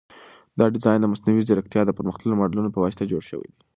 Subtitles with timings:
[0.59, 3.61] دا ډیزاین د مصنوعي ځیرکتیا د پرمختللو ماډلونو په واسطه جوړ شوی دی.